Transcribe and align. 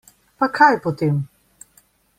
Pa 0.43 0.47
kaj 0.59 0.71
potem. 0.87 1.21